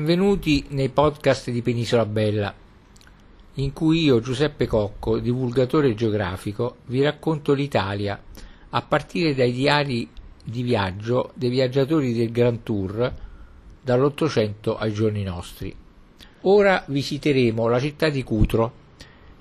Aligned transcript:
Benvenuti 0.00 0.64
nei 0.68 0.90
podcast 0.90 1.50
di 1.50 1.60
Penisola 1.60 2.06
Bella, 2.06 2.54
in 3.54 3.72
cui 3.72 4.04
io, 4.04 4.20
Giuseppe 4.20 4.68
Cocco, 4.68 5.18
divulgatore 5.18 5.92
geografico, 5.96 6.76
vi 6.86 7.02
racconto 7.02 7.52
l'Italia 7.52 8.22
a 8.70 8.82
partire 8.82 9.34
dai 9.34 9.50
diari 9.50 10.08
di 10.44 10.62
viaggio 10.62 11.32
dei 11.34 11.50
viaggiatori 11.50 12.12
del 12.12 12.30
Grand 12.30 12.62
Tour 12.62 13.12
dall'Ottocento 13.82 14.76
ai 14.76 14.92
giorni 14.92 15.24
nostri. 15.24 15.74
Ora 16.42 16.84
visiteremo 16.86 17.66
la 17.66 17.80
città 17.80 18.08
di 18.08 18.22
Cutro 18.22 18.72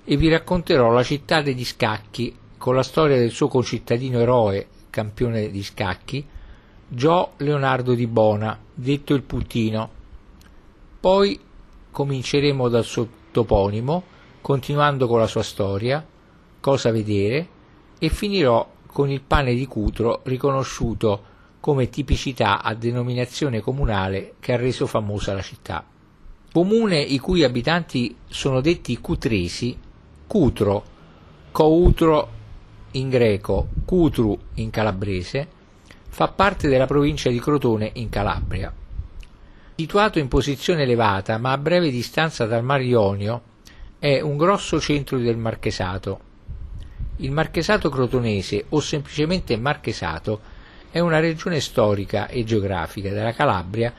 e 0.04 0.18
vi 0.18 0.28
racconterò 0.28 0.90
la 0.90 1.04
città 1.04 1.44
degli 1.44 1.66
scacchi 1.66 2.36
con 2.58 2.74
la 2.74 2.82
storia 2.82 3.18
del 3.18 3.30
suo 3.30 3.48
concittadino 3.48 4.18
eroe, 4.18 4.66
campione 4.90 5.52
di 5.52 5.62
scacchi, 5.62 6.26
Gio 6.88 7.34
Leonardo 7.38 7.94
di 7.94 8.08
Bona, 8.08 8.60
detto 8.74 9.14
il 9.14 9.22
Puttino. 9.22 9.97
Poi 11.08 11.40
cominceremo 11.90 12.68
dal 12.68 12.84
suo 12.84 13.08
toponimo, 13.32 14.04
continuando 14.42 15.08
con 15.08 15.20
la 15.20 15.28
sua 15.28 15.42
storia, 15.42 16.06
cosa 16.60 16.92
vedere, 16.92 17.48
e 17.98 18.10
finirò 18.10 18.70
con 18.88 19.10
il 19.10 19.22
pane 19.22 19.54
di 19.54 19.66
Cutro 19.68 20.20
riconosciuto 20.26 21.24
come 21.62 21.88
tipicità 21.88 22.62
a 22.62 22.74
denominazione 22.74 23.62
comunale 23.62 24.34
che 24.42 24.52
ha 24.52 24.58
reso 24.58 24.86
famosa 24.86 25.32
la 25.32 25.42
città. 25.42 25.86
Comune 26.52 27.00
i 27.00 27.20
cui 27.20 27.46
abitanti 27.46 28.14
sono 28.28 28.60
detti 28.60 29.00
cutresi, 29.00 29.80
Cutro, 30.28 30.84
Coutro 31.54 32.30
in 32.92 33.08
greco, 33.08 33.70
Cutru 33.86 34.38
in 34.56 34.70
calabrese, 34.72 35.48
fa 36.10 36.28
parte 36.28 36.68
della 36.68 36.86
provincia 36.86 37.30
di 37.30 37.40
Crotone 37.40 37.92
in 37.94 38.10
Calabria. 38.10 38.74
Situato 39.80 40.18
in 40.18 40.28
posizione 40.28 40.82
elevata 40.82 41.38
ma 41.38 41.52
a 41.52 41.58
breve 41.60 41.92
distanza 41.92 42.48
dal 42.48 42.64
Mar 42.64 42.82
Ionio, 42.82 43.42
è 44.00 44.20
un 44.22 44.36
grosso 44.36 44.80
centro 44.80 45.20
del 45.20 45.38
Marchesato. 45.38 46.20
Il 47.18 47.30
Marchesato 47.30 47.88
crotonese 47.88 48.66
o 48.70 48.80
semplicemente 48.80 49.56
Marchesato 49.56 50.40
è 50.90 50.98
una 50.98 51.20
regione 51.20 51.60
storica 51.60 52.28
e 52.28 52.44
geografica 52.44 53.12
della 53.12 53.34
Calabria 53.34 53.94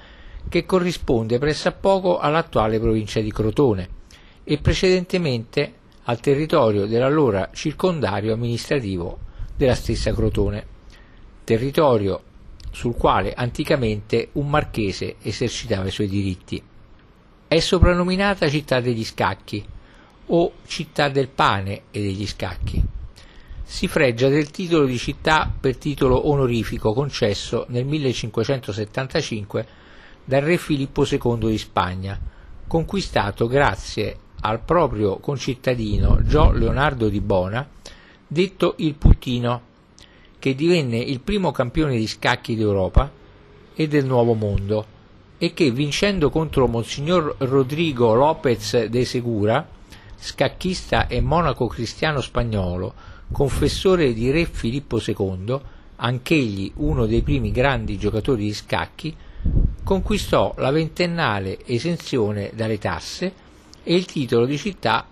che 0.49 0.67
corrisponde 0.67 1.39
pressappoco 1.39 2.19
all'attuale 2.19 2.81
provincia 2.81 3.21
di 3.21 3.31
Crotone 3.31 3.89
e 4.43 4.59
precedentemente 4.59 5.75
al 6.07 6.19
territorio 6.19 6.87
dell'allora 6.87 7.51
circondario 7.53 8.33
amministrativo 8.33 9.17
della 9.57 9.77
stessa 9.77 10.13
Crotone, 10.13 10.67
territorio 11.45 12.23
sul 12.71 12.95
quale 12.95 13.33
anticamente 13.35 14.29
un 14.33 14.49
marchese 14.49 15.17
esercitava 15.23 15.87
i 15.87 15.91
suoi 15.91 16.09
diritti. 16.09 16.63
È 17.47 17.59
soprannominata 17.59 18.49
città 18.49 18.81
degli 18.81 19.05
scacchi 19.05 19.65
o 20.27 20.53
città 20.67 21.09
del 21.09 21.29
pane 21.29 21.83
e 21.91 22.01
degli 22.01 22.27
scacchi. 22.27 22.83
Si 23.63 23.87
fregia 23.87 24.29
del 24.29 24.51
titolo 24.51 24.87
di 24.87 24.99
città 24.99 25.53
per 25.59 25.77
titolo 25.77 26.29
onorifico 26.29 26.93
concesso 26.93 27.67
nel 27.69 27.85
1575 27.85 29.67
dal 30.25 30.43
re 30.43 30.57
Filippo 30.57 31.07
II 31.07 31.51
di 31.51 31.59
Spagna, 31.59 32.19
conquistato 32.67 33.47
grazie 33.47 34.17
al 34.41 34.61
proprio 34.61 35.19
concittadino 35.19 36.23
Gio 36.23 36.53
Leonardo 36.53 37.09
di 37.09 37.21
Bona, 37.21 37.67
detto 38.27 38.75
il 38.79 38.95
Puttino, 38.95 39.63
che 40.49 40.55
divenne 40.55 40.97
il 40.97 41.21
primo 41.21 41.51
campione 41.51 41.99
di 41.99 42.07
scacchi 42.07 42.57
d'Europa 42.57 43.11
e 43.75 43.87
del 43.87 44.07
Nuovo 44.07 44.33
Mondo 44.33 44.97
e 45.37 45.53
che 45.53 45.71
vincendo 45.71 46.31
contro 46.31 46.67
Monsignor 46.67 47.35
Rodrigo 47.41 48.15
López 48.15 48.87
de 48.87 49.05
Segura, 49.05 49.69
scacchista 50.17 51.07
e 51.07 51.21
monaco 51.21 51.67
cristiano 51.67 52.23
spagnolo, 52.23 52.95
confessore 53.31 54.15
di 54.15 54.31
re 54.31 54.47
Filippo 54.47 54.99
II, 55.05 55.61
anch'egli 55.97 56.73
uno 56.77 57.05
dei 57.05 57.21
primi 57.21 57.51
grandi 57.51 57.99
giocatori 57.99 58.45
di 58.45 58.55
scacchi, 58.55 59.15
conquistò 59.85 60.55
la 60.57 60.71
ventennale 60.71 61.59
esenzione 61.67 62.53
dalle 62.55 62.79
tasse 62.79 63.33
e 63.83 63.95
il 63.95 64.07
titolo 64.07 64.47
di 64.47 64.57
città 64.57 65.07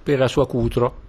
per 0.00 0.18
la 0.20 0.28
sua 0.28 0.46
Cutro, 0.46 1.00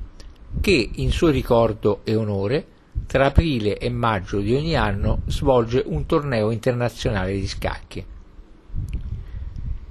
che 0.62 0.90
in 0.96 1.12
suo 1.12 1.30
ricordo 1.30 2.00
e 2.04 2.16
onore 2.16 2.66
tra 3.08 3.28
aprile 3.28 3.78
e 3.78 3.90
maggio 3.90 4.40
di 4.40 4.54
ogni 4.54 4.76
anno 4.76 5.22
svolge 5.26 5.82
un 5.86 6.06
torneo 6.06 6.52
internazionale 6.52 7.34
di 7.34 7.48
scacchi. 7.48 8.06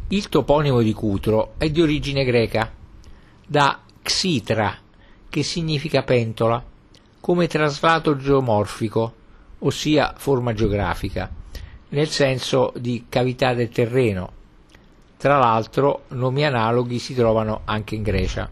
Il 0.09 0.28
toponimo 0.28 0.82
di 0.82 0.93
Cutro 0.93 1.54
è 1.56 1.69
di 1.71 1.81
origine 1.81 2.25
greca, 2.25 2.71
da 3.44 3.81
xitra, 4.03 4.77
che 5.28 5.43
significa 5.43 6.03
pentola, 6.03 6.62
come 7.21 7.49
traslato 7.49 8.16
geomorfico, 8.16 9.15
ossia 9.60 10.15
forma 10.16 10.53
geografica, 10.53 11.28
nel 11.88 12.09
senso 12.09 12.72
di 12.77 13.06
cavità 13.09 13.54
del 13.54 13.71
terreno, 13.71 14.31
tra 15.16 15.38
l'altro 15.38 16.03
nomi 16.09 16.44
analoghi 16.44 16.98
si 16.98 17.15
trovano 17.15 17.62
anche 17.65 17.94
in 17.94 18.03
Grecia. 18.03 18.48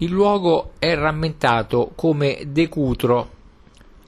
Il 0.00 0.10
luogo 0.10 0.74
è 0.78 0.94
rammentato 0.94 1.90
come 1.96 2.44
Decutro 2.46 3.30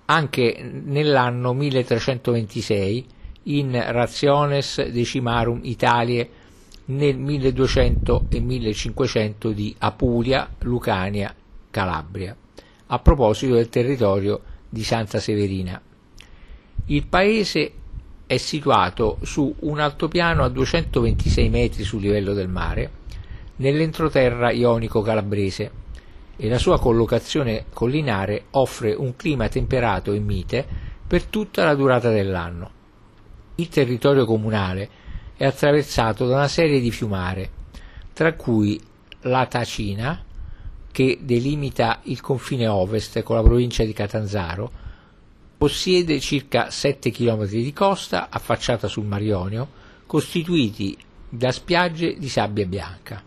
anche 0.05 0.57
nell'anno 0.85 1.53
1326 1.53 3.07
in 3.45 3.73
Rationes 3.73 4.87
Decimarum 4.87 5.59
Italiae 5.65 6.29
nel 6.87 7.19
1200 7.19 8.27
e 8.29 8.39
1500 8.39 9.51
di 9.51 9.75
Apulia, 9.79 10.49
Lucania, 10.61 11.35
Calabria, 11.71 12.37
a 12.87 12.99
proposito 13.01 13.55
del 13.55 13.69
territorio 13.69 14.43
di 14.69 14.85
Santa 14.85 15.19
Severina. 15.19 15.83
Il 16.87 17.07
paese 17.09 17.73
è 18.27 18.37
situato 18.37 19.19
su 19.23 19.53
un 19.61 19.81
altopiano 19.81 20.45
a 20.45 20.49
226 20.49 21.49
metri 21.49 21.83
sul 21.83 22.01
livello 22.01 22.33
del 22.33 22.49
mare, 22.49 22.91
nell'entroterra 23.57 24.53
ionico 24.53 25.03
calabrese, 25.03 25.80
e 26.41 26.49
la 26.49 26.59
sua 26.59 26.81
collocazione 26.81 27.67
collinare 27.71 28.47
offre 28.53 28.95
un 28.95 29.15
clima 29.15 29.49
temperato 29.49 30.13
e 30.13 30.21
mite 30.21 30.67
per 31.07 31.25
tutta 31.25 31.65
la 31.65 31.75
durata 31.75 32.11
dell'anno. 32.11 32.71
Il 33.57 33.69
territorio 33.69 34.25
comunale 34.25 34.89
è 35.37 35.45
attraversato 35.45 36.27
da 36.27 36.37
una 36.37 36.49
serie 36.49 36.81
di 36.81 36.91
fiumare, 36.91 37.51
tra 38.15 38.33
cui 38.33 38.81
la 39.23 39.45
Tacina, 39.45 40.25
che 40.91 41.19
delimita 41.21 42.01
il 42.05 42.23
confine 42.23 42.67
ovest 42.67 43.23
con 43.23 43.37
la 43.37 43.43
provincia 43.43 43.85
di 43.85 43.93
Catanzaro, 43.93 44.89
Possiede 45.61 46.21
circa 46.21 46.71
7 46.71 47.11
km 47.11 47.45
di 47.45 47.75
costa 47.75 48.31
affacciata 48.31 48.89
sul 48.89 49.05
Mar 49.05 49.21
Ionio, 49.21 49.69
costituiti 50.07 50.97
da 51.29 51.53
spiagge 51.53 52.17
di 52.17 52.31
sabbia 52.31 52.65
bianca. 52.65 53.23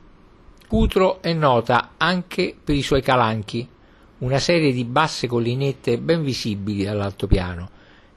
Cutro 0.74 1.22
è 1.22 1.34
nota 1.34 1.92
anche 1.98 2.56
per 2.64 2.74
i 2.74 2.82
suoi 2.82 3.04
calanchi, 3.04 3.70
una 4.18 4.40
serie 4.40 4.72
di 4.72 4.86
basse 4.86 5.28
collinette 5.28 6.00
ben 6.00 6.24
visibili 6.24 6.84
dall'altopiano, 6.84 7.70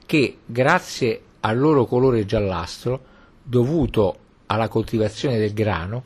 che, 0.07 0.37
grazie 0.43 1.21
al 1.41 1.59
loro 1.59 1.85
colore 1.85 2.25
giallastro, 2.25 2.99
dovuto 3.43 4.17
alla 4.47 4.69
coltivazione 4.69 5.37
del 5.37 5.53
grano, 5.53 6.01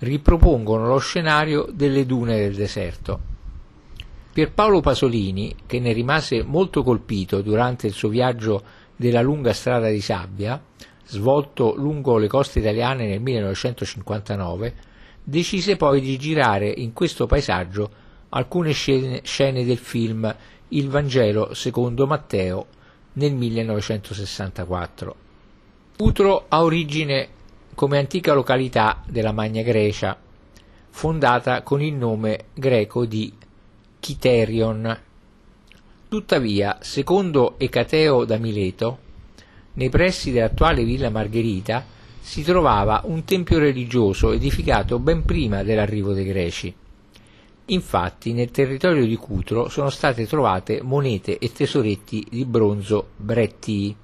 ripropongono 0.00 0.88
lo 0.88 0.98
scenario 0.98 1.66
delle 1.72 2.04
dune 2.04 2.36
del 2.36 2.54
deserto. 2.54 3.20
Pierpaolo 4.30 4.82
Pasolini, 4.82 5.56
che 5.64 5.80
ne 5.80 5.94
rimase 5.94 6.42
molto 6.42 6.82
colpito 6.82 7.40
durante 7.40 7.86
il 7.86 7.94
suo 7.94 8.10
viaggio 8.10 8.62
della 8.94 9.22
lunga 9.22 9.54
strada 9.54 9.88
di 9.88 10.02
sabbia, 10.02 10.62
svolto 11.06 11.74
lungo 11.74 12.18
le 12.18 12.28
coste 12.28 12.58
italiane 12.58 13.06
nel 13.06 13.22
1959, 13.22 14.92
decise 15.24 15.76
poi 15.76 16.02
di 16.02 16.18
girare 16.18 16.68
in 16.68 16.92
questo 16.92 17.26
paesaggio 17.26 18.02
alcune 18.28 18.72
scene, 18.72 19.22
scene 19.24 19.64
del 19.64 19.78
film 19.78 20.34
Il 20.68 20.90
Vangelo 20.90 21.54
secondo 21.54 22.06
Matteo 22.06 22.66
nel 23.14 23.32
1964. 23.34 25.16
Utro 25.96 26.44
ha 26.48 26.62
origine 26.62 27.28
come 27.74 27.98
antica 27.98 28.34
località 28.34 29.02
della 29.06 29.32
Magna 29.32 29.62
Grecia, 29.62 30.16
fondata 30.90 31.62
con 31.62 31.80
il 31.80 31.94
nome 31.94 32.46
greco 32.52 33.04
di 33.04 33.32
Chiterion. 33.98 34.98
Tuttavia, 36.08 36.78
secondo 36.80 37.54
Ecateo 37.58 38.24
da 38.24 38.36
Mileto, 38.36 38.98
nei 39.74 39.88
pressi 39.88 40.30
dell'attuale 40.30 40.84
Villa 40.84 41.10
Margherita 41.10 41.84
si 42.24 42.42
trovava 42.42 43.02
un 43.04 43.22
tempio 43.24 43.58
religioso 43.58 44.32
edificato 44.32 44.98
ben 44.98 45.26
prima 45.26 45.62
dell'arrivo 45.62 46.14
dei 46.14 46.24
Greci. 46.24 46.74
Infatti 47.66 48.32
nel 48.32 48.50
territorio 48.50 49.04
di 49.04 49.14
Cutro 49.16 49.68
sono 49.68 49.90
state 49.90 50.26
trovate 50.26 50.80
monete 50.80 51.36
e 51.36 51.52
tesoretti 51.52 52.26
di 52.30 52.46
bronzo 52.46 53.08
brettii. 53.14 53.94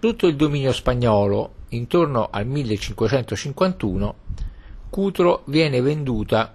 Sotto 0.00 0.26
il 0.26 0.34
dominio 0.34 0.72
spagnolo 0.72 1.52
intorno 1.68 2.28
al 2.30 2.46
1551, 2.46 4.14
Cutro 4.88 5.42
viene 5.44 5.82
venduta 5.82 6.54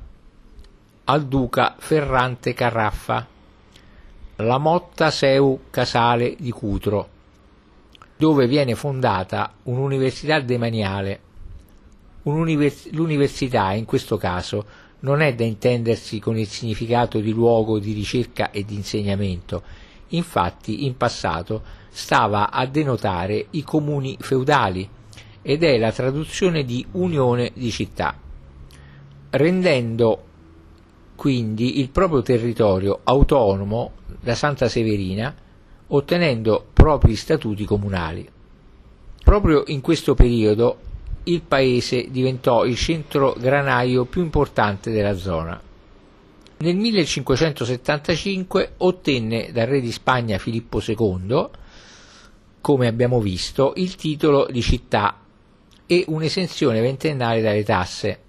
al 1.03 1.25
duca 1.27 1.75
Ferrante 1.77 2.55
Carraffa, 2.55 3.27
la 4.37 4.57
Motta 4.57 5.11
Seu 5.11 5.65
Casale 5.69 6.35
di 6.39 6.49
Cutro, 6.49 7.09
dove 8.17 8.47
viene 8.47 8.75
fondata 8.75 9.53
un'università 9.63 10.39
demaniale. 10.39 11.19
Un'univers- 12.23 12.91
l'università, 12.91 13.73
in 13.73 13.85
questo 13.85 14.17
caso, 14.17 14.65
non 15.01 15.21
è 15.21 15.35
da 15.35 15.43
intendersi 15.43 16.19
con 16.19 16.37
il 16.37 16.47
significato 16.47 17.19
di 17.19 17.31
luogo 17.31 17.77
di 17.77 17.93
ricerca 17.93 18.49
e 18.51 18.65
di 18.65 18.75
insegnamento, 18.75 19.61
infatti 20.09 20.85
in 20.85 20.97
passato 20.97 21.61
stava 21.89 22.51
a 22.51 22.65
denotare 22.65 23.47
i 23.51 23.63
comuni 23.63 24.17
feudali 24.19 24.89
ed 25.41 25.63
è 25.63 25.77
la 25.77 25.91
traduzione 25.91 26.65
di 26.65 26.83
unione 26.93 27.51
di 27.53 27.69
città, 27.69 28.19
rendendo 29.29 30.23
quindi 31.15 31.79
il 31.79 31.89
proprio 31.89 32.23
territorio 32.23 33.01
autonomo 33.03 33.91
da 34.19 34.33
Santa 34.33 34.67
Severina, 34.67 35.33
ottenendo 35.87 36.65
propri 36.73 37.15
statuti 37.15 37.65
comunali. 37.65 38.27
Proprio 39.23 39.63
in 39.67 39.81
questo 39.81 40.13
periodo 40.13 40.79
il 41.23 41.41
paese 41.41 42.09
diventò 42.09 42.65
il 42.65 42.75
centro 42.75 43.35
granaio 43.37 44.05
più 44.05 44.21
importante 44.21 44.91
della 44.91 45.15
zona. 45.15 45.59
Nel 46.57 46.75
1575 46.75 48.73
ottenne 48.77 49.51
dal 49.51 49.67
re 49.67 49.81
di 49.81 49.91
Spagna 49.91 50.37
Filippo 50.37 50.81
II, 50.85 51.47
come 52.61 52.87
abbiamo 52.87 53.19
visto, 53.19 53.73
il 53.75 53.95
titolo 53.95 54.47
di 54.49 54.61
città 54.61 55.19
e 55.85 56.05
un'esenzione 56.07 56.81
ventennale 56.81 57.41
dalle 57.41 57.63
tasse, 57.63 58.19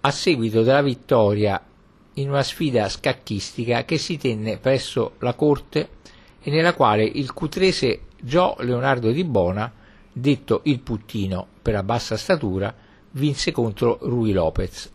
a 0.00 0.10
seguito 0.10 0.62
della 0.62 0.82
vittoria 0.82 1.60
in 2.14 2.28
una 2.28 2.42
sfida 2.42 2.88
scacchistica 2.88 3.84
che 3.84 3.98
si 3.98 4.16
tenne 4.16 4.58
presso 4.58 5.14
la 5.18 5.34
corte 5.34 5.88
e 6.46 6.50
nella 6.50 6.74
quale 6.74 7.02
il 7.02 7.32
cutrese 7.32 8.02
Gio 8.22 8.54
Leonardo 8.60 9.10
di 9.10 9.24
Bona, 9.24 9.72
detto 10.12 10.60
il 10.66 10.78
Puttino 10.78 11.44
per 11.60 11.74
la 11.74 11.82
bassa 11.82 12.16
statura, 12.16 12.72
vinse 13.10 13.50
contro 13.50 13.98
Rui 14.02 14.30
Lopez. 14.30 14.88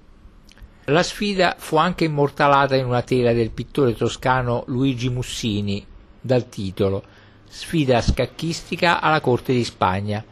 La 0.86 1.03
sfida 1.03 1.56
fu 1.57 1.75
anche 1.75 2.06
immortalata 2.06 2.77
in 2.77 2.86
una 2.86 3.01
tela 3.01 3.33
del 3.33 3.51
pittore 3.51 3.95
toscano 3.95 4.63
Luigi 4.68 5.09
Mussini, 5.09 5.86
dal 6.21 6.48
titolo 6.48 7.03
Sfida 7.50 8.00
scacchistica 8.00 9.01
alla 9.01 9.19
corte 9.19 9.51
di 9.51 9.65
Spagna, 9.65 10.24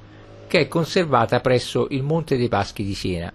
che 0.48 0.60
è 0.62 0.68
conservata 0.70 1.42
presso 1.42 1.88
il 1.90 2.02
Monte 2.02 2.38
dei 2.38 2.48
Paschi 2.48 2.86
di 2.86 2.96
Siena. 2.96 3.30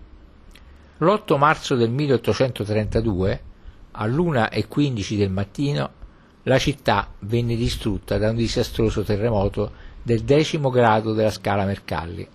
L'8 0.96 1.36
marzo 1.36 1.75
del 1.75 1.90
1832, 1.90 3.42
all'1.15 3.90 5.16
del 5.19 5.31
mattino, 5.31 6.02
la 6.44 6.58
città 6.58 7.08
venne 7.20 7.56
distrutta 7.56 8.17
da 8.17 8.31
un 8.31 8.37
disastroso 8.37 9.02
terremoto 9.02 9.73
del 10.02 10.23
decimo 10.23 10.70
grado 10.70 11.12
della 11.12 11.31
scala 11.31 11.64
Mercalli. 11.64 12.26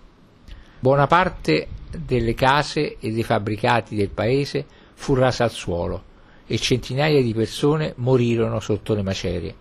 Buona 0.78 1.06
parte 1.06 1.68
delle 1.96 2.34
case 2.34 2.98
e 2.98 3.10
dei 3.10 3.22
fabbricati 3.22 3.96
del 3.96 4.10
paese 4.10 4.64
fu 4.94 5.14
rasa 5.14 5.44
al 5.44 5.50
suolo 5.50 6.04
e 6.46 6.58
centinaia 6.58 7.22
di 7.22 7.34
persone 7.34 7.94
morirono 7.96 8.60
sotto 8.60 8.94
le 8.94 9.02
macerie. 9.02 9.54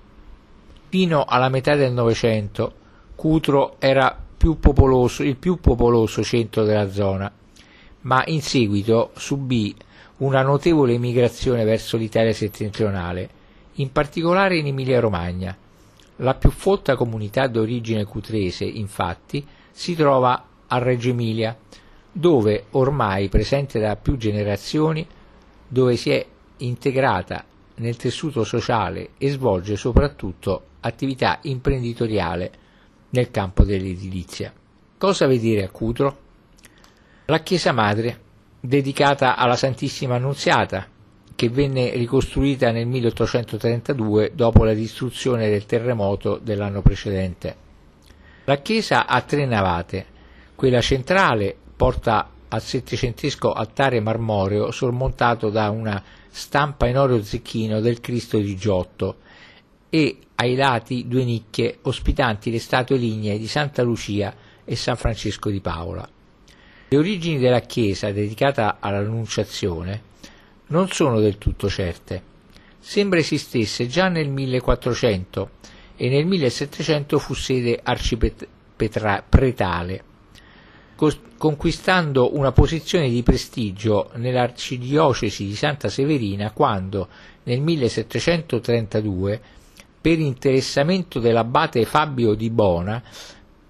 Fino 0.90 1.24
alla 1.26 1.50
metà 1.50 1.76
del 1.76 1.94
Novecento 1.94 2.74
Cutro 3.16 3.76
era 3.80 4.18
più 4.38 4.60
popoloso, 4.60 5.24
il 5.24 5.36
più 5.36 5.60
popoloso 5.60 6.24
centro 6.24 6.64
della 6.64 6.90
zona 6.90 7.32
ma 8.02 8.24
in 8.28 8.42
seguito 8.42 9.12
subì 9.16 9.76
una 10.18 10.42
notevole 10.42 10.94
emigrazione 10.94 11.64
verso 11.64 11.98
l'Italia 11.98 12.34
settentrionale, 12.34 13.30
in 13.80 13.92
particolare 13.92 14.58
in 14.58 14.68
Emilia-Romagna. 14.68 15.56
La 16.18 16.36
più 16.36 16.50
folta 16.50 16.96
comunità 16.96 17.48
d'origine 17.48 18.04
cutrese, 18.06 18.66
infatti, 18.66 19.46
si 19.72 19.96
trova 19.96 20.46
a 20.68 20.78
Reggio 20.78 21.10
Emilia, 21.10 21.58
dove 22.12 22.66
ormai 22.72 23.30
presente 23.30 23.80
da 23.80 23.96
più 23.96 24.18
generazioni, 24.18 25.06
dove 25.68 25.96
si 25.96 26.10
è 26.10 26.26
integrata 26.58 27.46
nel 27.76 27.96
tessuto 27.96 28.44
sociale 28.44 29.12
e 29.18 29.30
svolge 29.30 29.78
soprattutto 29.78 30.64
attività 30.82 31.40
imprenditoriale 31.44 32.52
nel 33.12 33.32
campo 33.32 33.64
dell'edilizia. 33.64 34.54
Cosa 34.98 35.26
vedere 35.26 35.64
a 35.64 35.70
Cutro? 35.70 36.18
La 37.26 37.40
chiesa 37.40 37.72
madre, 37.72 38.20
dedicata 38.60 39.38
alla 39.38 39.56
Santissima 39.56 40.16
Annunziata, 40.16 40.86
che 41.40 41.48
venne 41.48 41.92
ricostruita 41.92 42.70
nel 42.72 42.86
1832 42.86 44.34
dopo 44.36 44.66
la 44.66 44.74
distruzione 44.74 45.50
del 45.50 45.66
terremoto 45.66 46.38
dell'anno 46.38 46.82
precedente. 46.82 47.56
La 48.44 48.58
chiesa 48.58 49.08
ha 49.08 49.22
tre 49.22 49.46
navate, 49.46 50.06
quella 50.54 50.82
centrale 50.82 51.56
porta 51.78 52.30
al 52.50 52.62
settecentesco 52.62 53.54
altare 53.54 54.02
marmoreo 54.02 54.70
sormontato 54.72 55.50
da 55.50 55.70
una 55.70 56.04
stampa 56.28 56.88
in 56.88 56.98
oro 56.98 57.24
zecchino 57.24 57.80
del 57.80 58.02
Cristo 58.02 58.38
di 58.38 58.58
Giotto 58.58 59.20
e 59.90 60.18
ai 60.36 60.56
lati 60.56 61.08
due 61.08 61.24
nicchie 61.24 61.78
ospitanti 61.84 62.52
le 62.52 62.60
statue 62.60 62.98
lignee 62.98 63.38
di 63.38 63.48
Santa 63.48 63.82
Lucia 63.82 64.36
e 64.66 64.76
San 64.76 64.98
Francesco 64.98 65.50
di 65.50 65.62
Paola. 65.62 66.06
Le 66.90 66.98
origini 66.98 67.38
della 67.38 67.62
chiesa 67.62 68.12
dedicata 68.12 68.80
all'Annunciazione 68.82 70.08
non 70.70 70.90
sono 70.90 71.20
del 71.20 71.38
tutto 71.38 71.70
certe. 71.70 72.24
Sembra 72.80 73.20
esistesse 73.20 73.88
già 73.88 74.08
nel 74.08 74.30
1400 74.30 75.50
e 75.96 76.10
nel 76.10 76.26
1700 76.26 77.20
fu 77.20 77.34
sede 77.34 77.80
arcipretale, 77.82 80.04
conquistando 81.38 82.38
una 82.38 82.52
posizione 82.52 83.10
di 83.10 83.22
prestigio 83.22 84.12
nell'arcidiocesi 84.16 85.46
di 85.46 85.56
Santa 85.56 85.90
Severina 85.90 86.52
quando 86.52 87.08
nel 87.44 87.62
1732 87.62 89.42
per 90.02 90.20
interessamento 90.20 91.20
dell'abate 91.20 91.84
Fabio 91.84 92.34
di 92.34 92.50
Bona 92.50 93.04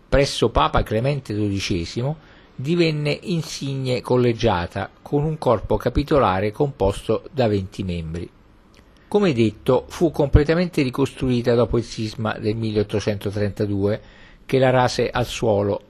presso 0.07 0.49
Papa 0.49 0.83
Clemente 0.83 1.33
XII 1.33 2.15
divenne 2.61 3.17
insigne 3.21 4.01
collegiata 4.01 4.89
con 5.01 5.23
un 5.23 5.37
corpo 5.37 5.77
capitolare 5.77 6.51
composto 6.51 7.23
da 7.31 7.47
20 7.47 7.83
membri. 7.83 8.29
Come 9.07 9.31
detto, 9.31 9.85
fu 9.87 10.11
completamente 10.11 10.81
ricostruita 10.81 11.55
dopo 11.55 11.77
il 11.77 11.85
sisma 11.85 12.37
del 12.37 12.57
1832 12.57 14.01
che 14.45 14.59
la 14.59 14.71
rase 14.71 15.09
al 15.09 15.25
suolo 15.25 15.81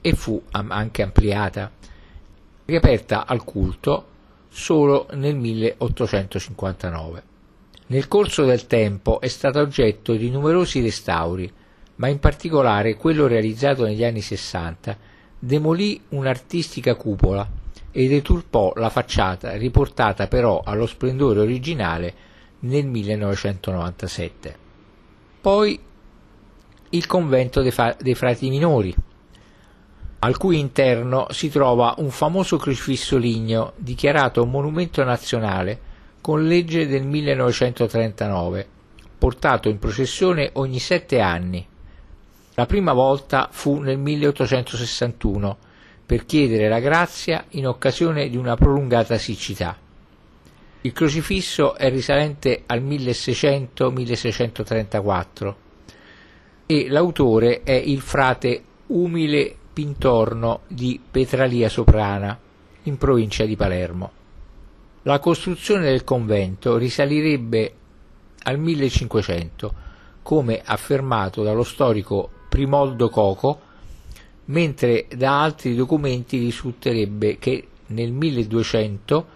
e 0.00 0.14
fu 0.14 0.40
anche 0.52 1.02
ampliata, 1.02 1.72
riaperta 2.66 3.26
al 3.26 3.42
culto 3.42 4.06
solo 4.48 5.08
nel 5.14 5.34
1859. 5.34 7.22
Nel 7.88 8.06
corso 8.06 8.44
del 8.44 8.68
tempo 8.68 9.20
è 9.20 9.26
stata 9.26 9.60
oggetto 9.60 10.12
di 10.12 10.30
numerosi 10.30 10.80
restauri, 10.80 11.52
ma 11.96 12.06
in 12.06 12.20
particolare 12.20 12.94
quello 12.94 13.26
realizzato 13.26 13.84
negli 13.84 14.04
anni 14.04 14.20
60 14.20 15.09
demolì 15.42 16.00
un'artistica 16.10 16.94
cupola 16.94 17.48
e 17.90 18.06
deturpò 18.06 18.72
la 18.76 18.90
facciata, 18.90 19.56
riportata 19.56 20.28
però 20.28 20.60
allo 20.62 20.86
splendore 20.86 21.40
originale 21.40 22.14
nel 22.60 22.86
1997. 22.86 24.56
Poi 25.40 25.80
il 26.90 27.06
convento 27.06 27.62
dei, 27.62 27.70
fa- 27.70 27.96
dei 27.98 28.14
frati 28.14 28.50
minori, 28.50 28.94
al 30.22 30.36
cui 30.36 30.58
interno 30.58 31.26
si 31.30 31.48
trova 31.48 31.94
un 31.98 32.10
famoso 32.10 32.58
crocifisso 32.58 33.16
ligneo 33.16 33.72
dichiarato 33.76 34.44
monumento 34.44 35.02
nazionale 35.02 35.88
con 36.20 36.46
legge 36.46 36.86
del 36.86 37.04
1939, 37.06 38.68
portato 39.16 39.70
in 39.70 39.78
processione 39.78 40.50
ogni 40.54 40.78
sette 40.78 41.20
anni 41.20 41.66
la 42.60 42.66
prima 42.66 42.92
volta 42.92 43.48
fu 43.50 43.78
nel 43.78 43.96
1861 43.96 45.56
per 46.04 46.26
chiedere 46.26 46.68
la 46.68 46.78
grazia 46.78 47.46
in 47.52 47.66
occasione 47.66 48.28
di 48.28 48.36
una 48.36 48.54
prolungata 48.54 49.16
siccità. 49.16 49.74
Il 50.82 50.92
crocifisso 50.92 51.74
è 51.74 51.88
risalente 51.88 52.64
al 52.66 52.82
1600-1634 52.82 55.54
e 56.66 56.90
l'autore 56.90 57.62
è 57.62 57.72
il 57.72 58.02
frate 58.02 58.62
Umile 58.88 59.56
Pintorno 59.72 60.60
di 60.66 61.00
Petralia 61.10 61.70
Soprana, 61.70 62.38
in 62.82 62.98
provincia 62.98 63.46
di 63.46 63.56
Palermo. 63.56 64.10
La 65.04 65.18
costruzione 65.18 65.84
del 65.84 66.04
convento 66.04 66.76
risalirebbe 66.76 67.72
al 68.42 68.58
1500, 68.58 69.74
come 70.20 70.60
affermato 70.62 71.42
dallo 71.42 71.64
storico 71.64 72.32
Primoldo 72.50 73.08
Coco 73.08 73.60
mentre 74.46 75.06
da 75.16 75.40
altri 75.40 75.76
documenti 75.76 76.36
risulterebbe 76.38 77.38
che 77.38 77.68
nel 77.86 78.10
1200 78.10 79.26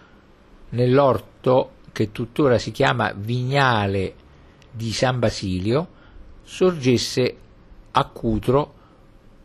nell'orto 0.69 1.71
che 1.93 2.11
tuttora 2.11 2.57
si 2.57 2.71
chiama 2.71 3.13
Vignale 3.15 4.13
di 4.69 4.91
San 4.91 5.19
Basilio 5.19 5.87
sorgesse 6.43 7.35
a 7.91 8.05
Cutro 8.05 8.73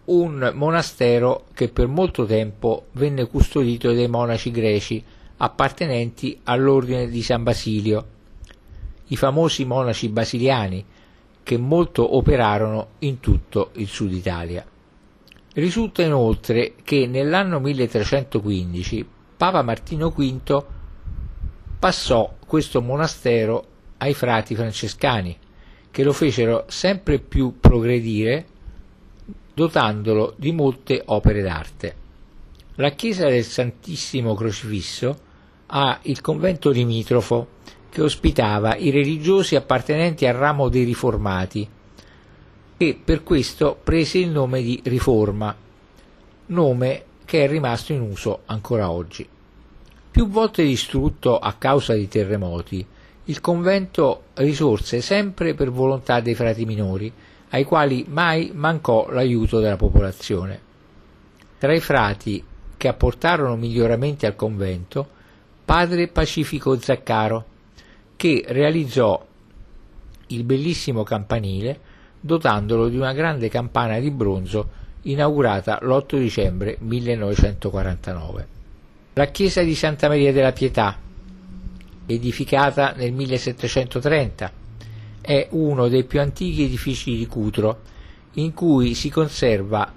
un 0.06 0.50
monastero 0.54 1.44
che 1.54 1.68
per 1.68 1.86
molto 1.86 2.26
tempo 2.26 2.86
venne 2.92 3.26
custodito 3.26 3.92
dai 3.92 4.08
monaci 4.08 4.50
greci 4.50 5.02
appartenenti 5.36 6.40
all'ordine 6.44 7.08
di 7.08 7.22
San 7.22 7.44
Basilio, 7.44 8.06
i 9.06 9.16
famosi 9.16 9.64
monaci 9.64 10.08
basiliani 10.08 10.84
che 11.50 11.58
molto 11.58 12.14
operarono 12.14 12.90
in 13.00 13.18
tutto 13.18 13.70
il 13.72 13.88
sud 13.88 14.12
Italia. 14.12 14.64
Risulta 15.54 16.00
inoltre 16.00 16.74
che 16.84 17.08
nell'anno 17.08 17.58
1315 17.58 19.04
Papa 19.36 19.60
Martino 19.60 20.10
V 20.10 20.64
passò 21.76 22.36
questo 22.46 22.80
monastero 22.80 23.66
ai 23.98 24.14
frati 24.14 24.54
francescani, 24.54 25.36
che 25.90 26.04
lo 26.04 26.12
fecero 26.12 26.66
sempre 26.68 27.18
più 27.18 27.58
progredire 27.58 28.46
dotandolo 29.52 30.34
di 30.36 30.52
molte 30.52 31.02
opere 31.04 31.42
d'arte. 31.42 31.96
La 32.76 32.90
chiesa 32.90 33.28
del 33.28 33.42
Santissimo 33.42 34.36
Crocifisso 34.36 35.18
ha 35.66 35.98
il 36.02 36.20
convento 36.20 36.70
limitrofo 36.70 37.58
che 37.90 38.02
ospitava 38.02 38.76
i 38.76 38.90
religiosi 38.90 39.56
appartenenti 39.56 40.26
al 40.26 40.34
ramo 40.34 40.68
dei 40.68 40.84
riformati 40.84 41.68
e 42.76 42.98
per 43.04 43.22
questo 43.22 43.78
prese 43.82 44.16
il 44.16 44.30
nome 44.30 44.62
di 44.62 44.80
Riforma, 44.84 45.54
nome 46.46 47.04
che 47.26 47.44
è 47.44 47.46
rimasto 47.46 47.92
in 47.92 48.00
uso 48.00 48.40
ancora 48.46 48.90
oggi. 48.90 49.28
Più 50.10 50.28
volte 50.28 50.62
distrutto 50.62 51.38
a 51.38 51.52
causa 51.58 51.92
di 51.92 52.08
terremoti, 52.08 52.84
il 53.24 53.40
convento 53.40 54.22
risorse 54.34 55.02
sempre 55.02 55.52
per 55.52 55.70
volontà 55.70 56.20
dei 56.20 56.34
frati 56.34 56.64
minori, 56.64 57.12
ai 57.50 57.64
quali 57.64 58.06
mai 58.08 58.50
mancò 58.54 59.10
l'aiuto 59.10 59.60
della 59.60 59.76
popolazione. 59.76 60.60
Tra 61.58 61.74
i 61.74 61.80
frati 61.80 62.42
che 62.76 62.88
apportarono 62.88 63.56
miglioramenti 63.56 64.24
al 64.24 64.36
convento, 64.36 65.06
padre 65.64 66.08
Pacifico 66.08 66.80
Zaccaro, 66.80 67.44
che 68.20 68.44
realizzò 68.48 69.26
il 70.26 70.44
bellissimo 70.44 71.04
campanile 71.04 71.80
dotandolo 72.20 72.88
di 72.88 72.98
una 72.98 73.14
grande 73.14 73.48
campana 73.48 73.98
di 73.98 74.10
bronzo 74.10 74.68
inaugurata 75.04 75.78
l'8 75.80 76.18
dicembre 76.18 76.76
1949. 76.80 78.46
La 79.14 79.24
chiesa 79.28 79.62
di 79.62 79.74
Santa 79.74 80.08
Maria 80.08 80.34
della 80.34 80.52
Pietà, 80.52 80.98
edificata 82.04 82.92
nel 82.94 83.14
1730, 83.14 84.52
è 85.22 85.48
uno 85.52 85.88
dei 85.88 86.04
più 86.04 86.20
antichi 86.20 86.64
edifici 86.64 87.16
di 87.16 87.26
Cutro, 87.26 87.80
in 88.34 88.52
cui 88.52 88.92
si 88.92 89.08
conserva 89.08 89.90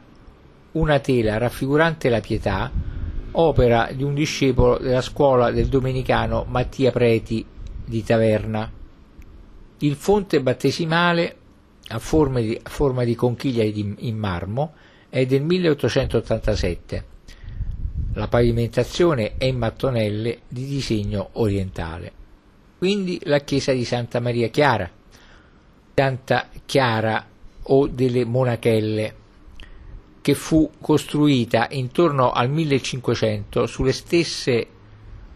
una 0.71 0.99
tela 0.99 1.37
raffigurante 1.39 2.07
la 2.07 2.21
Pietà, 2.21 2.71
opera 3.31 3.89
di 3.93 4.03
un 4.03 4.13
discepolo 4.13 4.77
della 4.77 5.01
scuola 5.01 5.51
del 5.51 5.67
domenicano 5.67 6.45
Mattia 6.47 6.89
Preti 6.89 7.47
di 7.85 8.03
Taverna. 8.03 8.71
Il 9.79 9.95
fonte 9.95 10.41
battesimale 10.41 11.35
a 11.87 11.99
forma 11.99 12.39
di, 12.39 12.59
a 12.61 12.69
forma 12.69 13.03
di 13.03 13.15
conchiglia 13.15 13.63
in 13.63 14.17
marmo 14.17 14.73
è 15.09 15.25
del 15.25 15.43
1887. 15.43 17.05
La 18.13 18.27
pavimentazione 18.27 19.37
è 19.37 19.45
in 19.45 19.57
mattonelle 19.57 20.41
di 20.47 20.65
disegno 20.65 21.29
orientale. 21.33 22.11
Quindi 22.77 23.19
la 23.23 23.39
chiesa 23.39 23.71
di 23.71 23.85
Santa 23.85 24.19
Maria 24.19 24.49
Chiara, 24.49 24.89
Santa 25.93 26.49
Chiara 26.65 27.25
o 27.63 27.87
delle 27.87 28.25
Monachelle, 28.25 29.15
che 30.21 30.33
fu 30.35 30.71
costruita 30.79 31.67
intorno 31.71 32.31
al 32.31 32.49
1500 32.49 33.67
sulle 33.67 33.91
stesse 33.91 34.67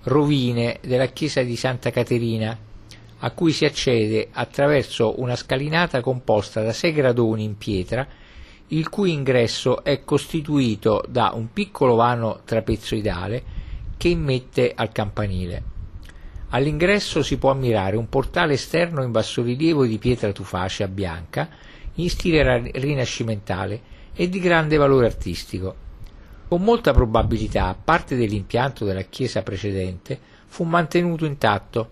rovine 0.08 0.80
della 0.82 1.08
chiesa 1.08 1.42
di 1.42 1.56
Santa 1.56 1.92
Caterina, 1.92 2.58
a 3.20 3.32
cui 3.32 3.52
si 3.52 3.66
accede 3.66 4.30
attraverso 4.32 5.20
una 5.20 5.36
scalinata 5.36 6.02
composta 6.02 6.62
da 6.62 6.72
sei 6.72 6.94
gradoni 6.94 7.44
in 7.44 7.58
pietra, 7.58 8.08
il 8.68 8.90
cui 8.90 9.12
ingresso 9.12 9.84
è 9.84 10.04
costituito 10.04 11.04
da 11.08 11.32
un 11.34 11.52
piccolo 11.52 11.96
vano 11.96 12.42
trapezioidale 12.46 13.44
che 13.98 14.10
immette 14.10 14.74
al 14.76 14.92
campanile. 14.92 15.76
All'ingresso 16.50 17.24
si 17.24 17.38
può 17.38 17.52
ammirare 17.52 17.98
un 17.98 18.08
portale 18.08 18.54
esterno 18.54 19.04
in 19.04 19.12
bassorilievo 19.12 19.86
di 19.86 19.98
pietra 19.98 20.32
tufacea 20.32 20.88
bianca 20.88 21.50
in 21.96 22.10
stile 22.10 22.72
rinascimentale 22.74 23.96
e 24.14 24.30
di 24.30 24.40
grande 24.40 24.78
valore 24.78 25.08
artistico. 25.08 25.87
Con 26.48 26.64
molta 26.64 26.94
probabilità 26.94 27.76
parte 27.82 28.16
dell'impianto 28.16 28.86
della 28.86 29.02
chiesa 29.02 29.44
precedente 29.44 30.18
fu 30.46 30.64
mantenuto 30.64 31.26
intatto 31.26 31.90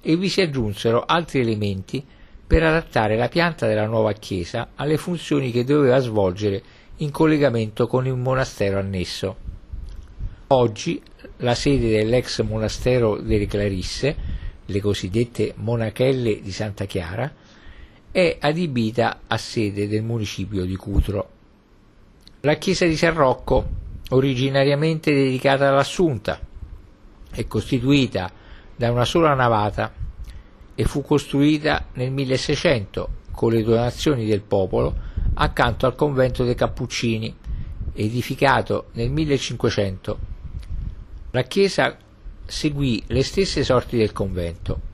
e 0.00 0.16
vi 0.16 0.28
si 0.28 0.40
aggiunsero 0.40 1.04
altri 1.04 1.38
elementi 1.38 2.04
per 2.44 2.64
adattare 2.64 3.16
la 3.16 3.28
pianta 3.28 3.68
della 3.68 3.86
nuova 3.86 4.12
chiesa 4.12 4.70
alle 4.74 4.96
funzioni 4.96 5.52
che 5.52 5.62
doveva 5.62 6.00
svolgere 6.00 6.60
in 6.96 7.12
collegamento 7.12 7.86
con 7.86 8.04
il 8.04 8.16
monastero 8.16 8.80
annesso. 8.80 9.36
Oggi 10.48 11.00
la 11.36 11.54
sede 11.54 11.88
dell'ex 11.88 12.42
monastero 12.42 13.18
delle 13.20 13.46
Clarisse, 13.46 14.16
le 14.66 14.80
cosiddette 14.80 15.54
monachelle 15.58 16.42
di 16.42 16.50
Santa 16.50 16.86
Chiara, 16.86 17.32
è 18.10 18.36
adibita 18.40 19.20
a 19.28 19.38
sede 19.38 19.86
del 19.86 20.02
municipio 20.02 20.64
di 20.64 20.74
Cutro. 20.74 21.28
La 22.40 22.54
chiesa 22.54 22.84
di 22.84 22.96
San 22.96 23.14
Rocco, 23.14 23.80
originariamente 24.12 25.12
dedicata 25.12 25.68
all'Assunta, 25.68 26.40
è 27.30 27.46
costituita 27.46 28.30
da 28.74 28.90
una 28.90 29.04
sola 29.04 29.34
navata 29.34 29.92
e 30.74 30.84
fu 30.84 31.02
costruita 31.02 31.86
nel 31.94 32.10
1600 32.10 33.08
con 33.32 33.52
le 33.52 33.62
donazioni 33.62 34.26
del 34.26 34.42
popolo 34.42 34.94
accanto 35.34 35.86
al 35.86 35.94
convento 35.94 36.44
dei 36.44 36.54
Cappuccini, 36.54 37.34
edificato 37.94 38.86
nel 38.92 39.10
1500 39.10 40.30
la 41.34 41.42
chiesa 41.44 41.96
seguì 42.44 43.02
le 43.06 43.22
stesse 43.22 43.64
sorti 43.64 43.96
del 43.96 44.12
convento. 44.12 44.90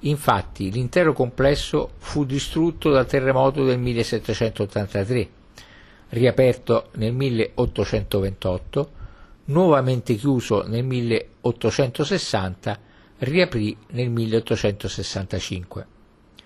Infatti 0.00 0.70
l'intero 0.70 1.14
complesso 1.14 1.92
fu 1.96 2.26
distrutto 2.26 2.90
dal 2.90 3.06
terremoto 3.06 3.64
del 3.64 3.78
1783, 3.78 5.28
riaperto 6.10 6.88
nel 6.94 7.12
1828, 7.12 8.90
nuovamente 9.46 10.14
chiuso 10.14 10.62
nel 10.66 10.84
1860, 10.84 12.78
riaprì 13.18 13.76
nel 13.90 14.10
1865. 14.10 15.86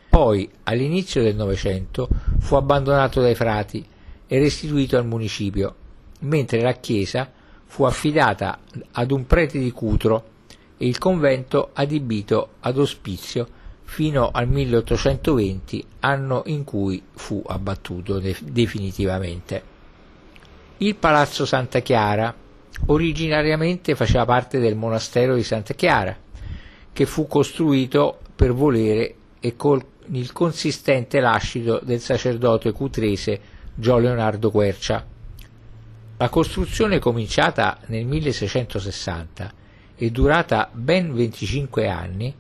Poi, 0.09 0.49
all'inizio 0.65 1.23
del 1.23 1.35
Novecento, 1.35 2.09
fu 2.39 2.55
abbandonato 2.55 3.21
dai 3.21 3.35
frati 3.35 3.85
e 4.27 4.39
restituito 4.39 4.97
al 4.97 5.07
municipio, 5.07 5.75
mentre 6.21 6.61
la 6.61 6.73
chiesa 6.75 7.31
fu 7.65 7.85
affidata 7.85 8.61
ad 8.93 9.11
un 9.11 9.27
prete 9.27 9.59
di 9.59 9.71
Cutro 9.71 10.33
e 10.77 10.87
il 10.87 10.99
convento 10.99 11.71
adibito 11.73 12.51
ad 12.61 12.79
ospizio 12.79 13.54
fino 13.95 14.31
al 14.33 14.49
1820, 14.49 15.87
anno 16.01 16.43
in 16.47 16.65
cui 16.65 17.01
fu 17.15 17.41
abbattuto 17.47 18.19
de- 18.19 18.37
definitivamente. 18.43 19.63
Il 20.79 20.97
Palazzo 20.97 21.47
Santa 21.47 21.79
Chiara 21.79 22.35
originariamente 22.87 23.95
faceva 23.95 24.25
parte 24.25 24.59
del 24.59 24.75
monastero 24.75 25.37
di 25.37 25.45
Santa 25.45 25.75
Chiara, 25.75 26.17
che 26.93 27.07
fu 27.07 27.29
costruito 27.29 28.19
per 28.35 28.53
volere 28.53 29.15
e 29.39 29.55
con 29.55 29.81
il 30.07 30.33
consistente 30.33 31.21
lascito 31.21 31.81
del 31.83 32.01
sacerdote 32.01 32.73
cutrese 32.73 33.41
Gio 33.75 33.99
Leonardo 33.99 34.51
Quercia 34.51 35.13
la 36.17 36.29
costruzione 36.29 37.01
cominciata 37.01 37.79
nel 37.87 38.07
1660 38.07 39.53
e 39.97 40.11
durata 40.11 40.71
ben 40.73 41.13
25 41.13 41.89
anni, 41.89 42.35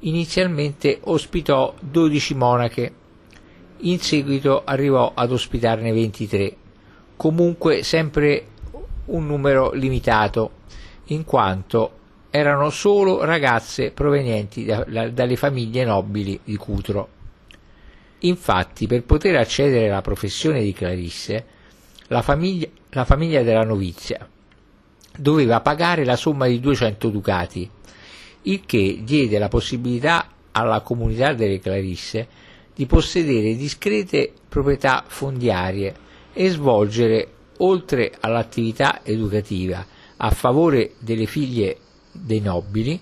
inizialmente 0.00 0.98
ospitò 1.02 1.74
12 1.80 2.34
monache, 2.34 2.92
in 3.78 3.98
seguito 3.98 4.62
arrivò 4.64 5.12
ad 5.14 5.32
ospitarne 5.32 5.92
23, 5.92 6.56
comunque 7.16 7.82
sempre 7.82 8.46
un 9.06 9.26
numero 9.26 9.72
limitato, 9.72 10.58
in 11.06 11.24
quanto 11.24 11.98
erano 12.30 12.70
solo 12.70 13.24
ragazze 13.24 13.90
provenienti 13.90 14.64
da, 14.64 14.84
da, 14.86 15.08
dalle 15.08 15.36
famiglie 15.36 15.84
nobili 15.84 16.38
di 16.44 16.56
Cutro. 16.56 17.08
Infatti, 18.20 18.86
per 18.86 19.02
poter 19.04 19.36
accedere 19.36 19.88
alla 19.88 20.02
professione 20.02 20.62
di 20.62 20.72
Clarisse, 20.72 21.44
la 22.08 22.22
famiglia, 22.22 22.68
la 22.90 23.04
famiglia 23.04 23.42
della 23.42 23.64
novizia 23.64 24.28
doveva 25.16 25.60
pagare 25.60 26.04
la 26.04 26.16
somma 26.16 26.46
di 26.46 26.60
200 26.60 27.08
ducati, 27.08 27.70
il 28.42 28.62
che 28.64 29.00
diede 29.04 29.38
la 29.38 29.48
possibilità 29.48 30.28
alla 30.52 30.80
comunità 30.80 31.32
delle 31.34 31.58
Clarisse 31.60 32.26
di 32.74 32.86
possedere 32.86 33.56
discrete 33.56 34.32
proprietà 34.48 35.04
fondiarie 35.06 35.94
e 36.32 36.48
svolgere, 36.48 37.28
oltre 37.58 38.12
all'attività 38.20 39.00
educativa 39.02 39.84
a 40.16 40.30
favore 40.30 40.94
delle 40.98 41.26
figlie 41.26 41.76
dei 42.12 42.40
nobili, 42.40 42.98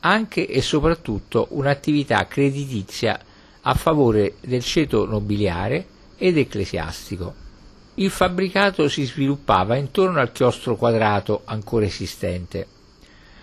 anche 0.00 0.46
e 0.46 0.60
soprattutto 0.62 1.48
un'attività 1.50 2.26
creditizia 2.26 3.18
a 3.62 3.74
favore 3.74 4.34
del 4.40 4.62
ceto 4.62 5.04
nobiliare 5.04 5.86
ed 6.16 6.38
ecclesiastico. 6.38 7.34
Il 7.94 8.10
fabbricato 8.10 8.88
si 8.88 9.04
sviluppava 9.04 9.74
intorno 9.76 10.20
al 10.20 10.30
chiostro 10.30 10.76
quadrato 10.76 11.42
ancora 11.44 11.84
esistente. 11.86 12.77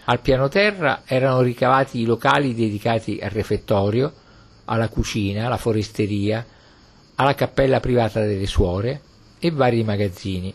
Al 0.07 0.19
piano 0.19 0.49
terra 0.49 1.01
erano 1.05 1.41
ricavati 1.41 1.99
i 1.99 2.05
locali 2.05 2.53
dedicati 2.53 3.17
al 3.19 3.31
refettorio, 3.31 4.13
alla 4.65 4.87
cucina, 4.87 5.47
alla 5.47 5.57
foresteria, 5.57 6.45
alla 7.15 7.33
cappella 7.33 7.79
privata 7.79 8.23
delle 8.23 8.45
suore 8.45 9.01
e 9.39 9.49
vari 9.49 9.83
magazzini, 9.83 10.53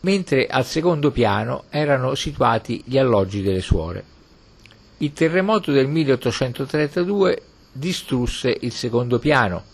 mentre 0.00 0.46
al 0.46 0.64
secondo 0.64 1.10
piano 1.10 1.64
erano 1.68 2.14
situati 2.14 2.80
gli 2.84 2.96
alloggi 2.96 3.42
delle 3.42 3.60
suore. 3.60 4.04
Il 4.98 5.12
terremoto 5.12 5.72
del 5.72 5.88
1832 5.88 7.42
distrusse 7.72 8.56
il 8.60 8.72
secondo 8.72 9.18
piano, 9.18 9.64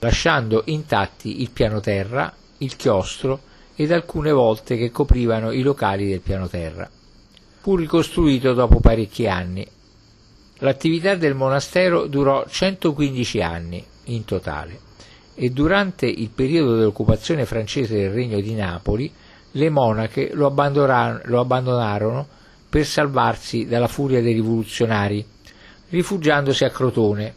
lasciando 0.00 0.64
intatti 0.66 1.40
il 1.40 1.50
piano 1.50 1.80
terra, 1.80 2.30
il 2.58 2.76
chiostro 2.76 3.40
ed 3.74 3.90
alcune 3.90 4.32
volte 4.32 4.76
che 4.76 4.90
coprivano 4.90 5.50
i 5.50 5.62
locali 5.62 6.10
del 6.10 6.20
piano 6.20 6.46
terra. 6.46 6.90
Fu 7.62 7.76
ricostruito 7.76 8.54
dopo 8.54 8.80
parecchi 8.80 9.28
anni. 9.28 9.66
L'attività 10.60 11.14
del 11.14 11.34
monastero 11.34 12.06
durò 12.06 12.46
115 12.48 13.42
anni 13.42 13.84
in 14.04 14.24
totale 14.24 14.80
e 15.34 15.50
durante 15.50 16.06
il 16.06 16.30
periodo 16.30 16.76
dell'occupazione 16.76 17.44
francese 17.44 17.96
del 17.96 18.12
Regno 18.12 18.40
di 18.40 18.54
Napoli 18.54 19.12
le 19.52 19.68
monache 19.68 20.30
lo 20.32 20.46
abbandonarono, 20.46 21.20
lo 21.24 21.40
abbandonarono 21.40 22.26
per 22.66 22.86
salvarsi 22.86 23.66
dalla 23.66 23.88
furia 23.88 24.22
dei 24.22 24.32
rivoluzionari, 24.32 25.22
rifugiandosi 25.90 26.64
a 26.64 26.70
Crotone. 26.70 27.34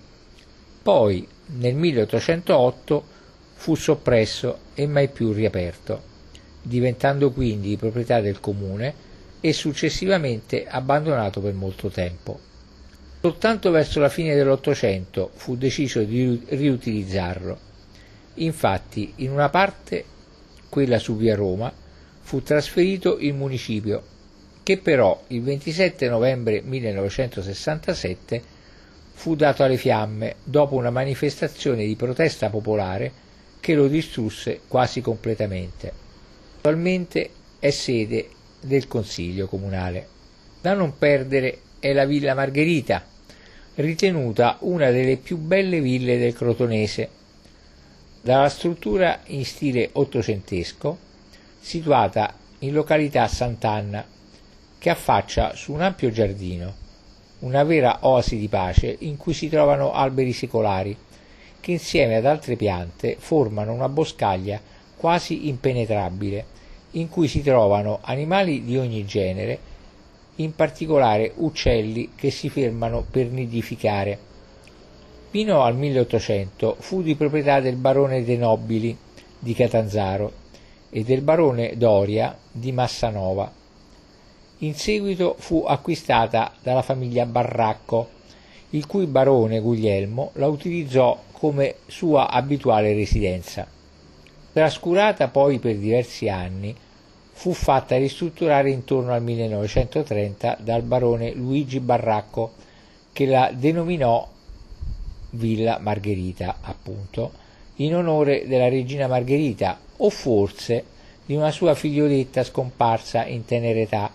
Poi, 0.82 1.28
nel 1.58 1.76
1808 1.76 3.04
fu 3.56 3.76
soppresso 3.76 4.60
e 4.74 4.88
mai 4.88 5.10
più 5.10 5.34
riaperto, 5.34 6.02
diventando 6.62 7.32
quindi 7.32 7.70
di 7.70 7.78
proprietà 7.78 8.22
del 8.22 8.40
comune 8.40 9.12
e 9.46 9.52
successivamente 9.52 10.66
abbandonato 10.66 11.42
per 11.42 11.54
molto 11.54 11.90
tempo. 11.90 12.40
Soltanto 13.20 13.72
verso 13.72 14.00
la 14.00 14.08
fine 14.08 14.36
dell'Ottocento 14.36 15.32
fu 15.34 15.58
deciso 15.58 16.02
di 16.04 16.42
riutilizzarlo. 16.48 17.60
Infatti, 18.36 19.12
in 19.18 19.32
una 19.32 19.50
parte, 19.50 20.06
quella 20.70 20.98
su 20.98 21.18
via 21.18 21.36
Roma, 21.36 21.74
fu 22.22 22.42
trasferito 22.42 23.18
il 23.20 23.34
municipio, 23.34 24.02
che 24.64 24.78
però 24.78 25.22
il 25.28 25.44
27 25.44 26.08
novembre 26.08 26.62
1967 26.62 28.42
fu 29.12 29.36
dato 29.36 29.64
alle 29.64 29.76
fiamme 29.76 30.36
dopo 30.42 30.76
una 30.76 30.90
manifestazione 30.90 31.86
di 31.86 31.98
protesta 31.98 32.50
popolare 32.50 33.12
che 33.60 33.76
lo 33.76 33.90
distrusse 33.90 34.62
quasi 34.70 35.02
completamente. 35.02 35.92
Attualmente 36.56 37.30
è 37.60 37.72
sede 37.72 38.30
del 38.64 38.88
Consiglio 38.88 39.48
Comunale. 39.48 40.08
Da 40.62 40.74
non 40.74 40.98
perdere 40.98 41.60
è 41.80 41.94
la 41.94 42.06
Villa 42.06 42.34
Margherita, 42.34 43.06
ritenuta 43.76 44.58
una 44.62 44.92
delle 44.92 45.18
più 45.18 45.38
belle 45.38 45.82
ville 45.82 46.18
del 46.18 46.34
Crotonese. 46.34 47.10
Dalla 48.22 48.50
struttura 48.50 49.20
in 49.26 49.46
stile 49.46 49.90
ottocentesco, 49.94 50.98
situata 51.60 52.34
in 52.60 52.74
località 52.74 53.28
Sant'Anna, 53.28 54.06
che 54.80 54.90
affaccia 54.90 55.56
su 55.56 55.74
un 55.74 55.82
ampio 55.82 56.12
giardino 56.12 56.82
una 57.44 57.64
vera 57.64 58.00
oasi 58.02 58.38
di 58.38 58.48
pace 58.48 58.96
in 59.00 59.18
cui 59.18 59.34
si 59.34 59.50
trovano 59.50 59.92
alberi 59.92 60.32
secolari, 60.32 60.96
che 61.60 61.72
insieme 61.72 62.16
ad 62.16 62.26
altre 62.26 62.56
piante 62.56 63.18
formano 63.20 63.74
una 63.74 63.90
boscaglia 63.90 64.60
quasi 64.96 65.50
impenetrabile, 65.50 66.46
in 66.94 67.10
cui 67.10 67.28
si 67.28 67.42
trovano 67.42 68.00
animali 68.02 68.64
di 68.64 68.78
ogni 68.78 69.06
genere, 69.06 69.60
in 70.38 70.56
particolare 70.56 71.32
uccelli 71.36 72.12
che 72.16 72.32
si 72.32 72.50
fermano 72.50 73.06
per 73.10 73.28
nidificare. 73.28 74.18
Fino 75.30 75.62
al 75.62 75.76
1800 75.76 76.78
fu 76.80 77.02
di 77.02 77.16
proprietà 77.16 77.60
del 77.60 77.76
barone 77.76 78.24
De 78.24 78.38
Nobili 78.38 78.96
di 79.38 79.54
Catanzaro 79.54 80.32
e 80.90 81.04
del 81.04 81.22
barone 81.22 81.76
Doria 81.78 82.38
di 82.52 82.72
Massanova 82.72 83.62
in 84.64 84.76
seguito 84.76 85.36
fu 85.38 85.66
acquistata 85.68 86.54
dalla 86.62 86.82
famiglia 86.82 87.26
Barracco, 87.26 88.10
il 88.70 88.88
cui 88.88 89.06
barone 89.06 89.60
Guglielmo 89.60 90.32
la 90.36 90.48
utilizzò 90.48 91.22
come 91.32 91.76
sua 91.88 92.30
abituale 92.30 92.94
residenza. 92.94 93.68
Trascurata 94.54 95.28
poi 95.28 95.60
per 95.60 95.76
diversi 95.76 96.30
anni, 96.30 96.74
fu 97.34 97.54
fatta 97.54 97.98
ristrutturare 97.98 98.70
intorno 98.70 99.12
al 99.14 99.22
1930 99.22 100.58
dal 100.62 100.82
barone 100.84 101.34
Luigi 101.34 101.80
Barracco, 101.80 102.54
che 103.12 103.26
la 103.26 103.52
denominò 103.54 104.28
Villa 105.32 105.80
Margherita, 105.80 106.58
appunto, 106.62 107.32
in 107.78 107.96
onore 107.96 108.48
della 108.48 108.70
regina 108.70 109.08
Margherita 109.08 109.78
o 109.98 110.10
forse 110.10 110.86
di 111.26 111.36
una 111.36 111.52
sua 111.52 111.76
figlioletta 111.76 112.44
scomparsa 112.44 113.26
in 113.26 113.46
tenera 113.46 113.80
età 113.80 114.12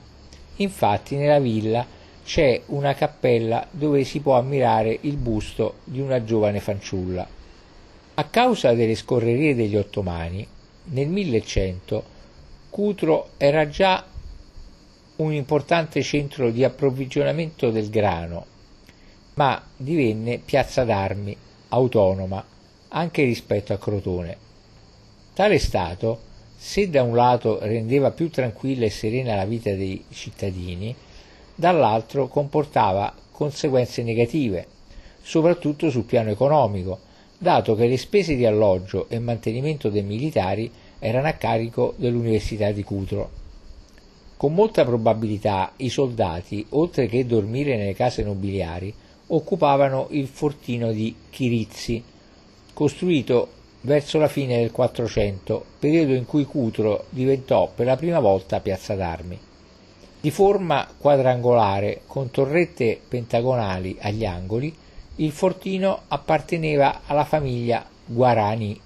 Infatti 0.60 1.16
nella 1.16 1.38
villa 1.38 1.86
c'è 2.24 2.62
una 2.66 2.94
cappella 2.94 3.66
dove 3.70 4.04
si 4.04 4.20
può 4.20 4.36
ammirare 4.36 4.98
il 5.02 5.16
busto 5.16 5.76
di 5.84 6.00
una 6.00 6.24
giovane 6.24 6.60
fanciulla. 6.60 7.26
A 8.14 8.24
causa 8.24 8.74
delle 8.74 8.96
scorrerie 8.96 9.54
degli 9.54 9.76
ottomani, 9.76 10.46
nel 10.90 11.08
1100 11.08 12.16
Cutro 12.70 13.30
era 13.36 13.68
già 13.68 14.04
un 15.16 15.32
importante 15.32 16.02
centro 16.02 16.50
di 16.50 16.62
approvvigionamento 16.62 17.70
del 17.70 17.90
grano, 17.90 18.46
ma 19.34 19.60
divenne 19.76 20.38
piazza 20.38 20.84
d'armi 20.84 21.36
autonoma 21.68 22.44
anche 22.88 23.24
rispetto 23.24 23.72
a 23.72 23.78
Crotone. 23.78 24.36
Tale 25.34 25.58
stato 25.58 26.26
se 26.56 26.90
da 26.90 27.02
un 27.02 27.14
lato 27.14 27.58
rendeva 27.62 28.10
più 28.10 28.30
tranquilla 28.30 28.84
e 28.84 28.90
serena 28.90 29.36
la 29.36 29.44
vita 29.44 29.72
dei 29.74 30.04
cittadini, 30.10 30.94
dall'altro 31.54 32.28
comportava 32.28 33.14
conseguenze 33.30 34.02
negative, 34.02 34.66
soprattutto 35.22 35.90
sul 35.90 36.04
piano 36.04 36.30
economico, 36.30 36.98
dato 37.38 37.76
che 37.76 37.86
le 37.86 37.96
spese 37.96 38.34
di 38.34 38.44
alloggio 38.44 39.08
e 39.08 39.18
mantenimento 39.20 39.88
dei 39.88 40.02
militari 40.02 40.70
erano 40.98 41.28
a 41.28 41.32
carico 41.32 41.94
dell'Università 41.96 42.70
di 42.70 42.82
Cutro. 42.82 43.30
Con 44.36 44.54
molta 44.54 44.84
probabilità 44.84 45.72
i 45.76 45.88
soldati, 45.88 46.64
oltre 46.70 47.06
che 47.06 47.26
dormire 47.26 47.76
nelle 47.76 47.94
case 47.94 48.22
nobiliari, 48.22 48.94
occupavano 49.28 50.06
il 50.10 50.28
fortino 50.28 50.92
di 50.92 51.14
Chirizzi, 51.30 52.02
costruito 52.72 53.48
verso 53.80 54.18
la 54.18 54.28
fine 54.28 54.58
del 54.58 54.70
Quattrocento, 54.70 55.64
periodo 55.78 56.14
in 56.14 56.26
cui 56.26 56.44
Cutro 56.44 57.04
diventò 57.10 57.70
per 57.74 57.86
la 57.86 57.96
prima 57.96 58.20
volta 58.20 58.60
piazza 58.60 58.94
d'armi. 58.94 59.38
Di 60.20 60.30
forma 60.30 60.86
quadrangolare, 60.98 62.02
con 62.06 62.30
torrette 62.30 63.00
pentagonali 63.06 63.96
agli 64.00 64.24
angoli, 64.24 64.74
il 65.16 65.30
fortino 65.30 66.02
apparteneva 66.08 67.02
alla 67.06 67.24
famiglia 67.24 67.84
Guarani. 68.04 68.80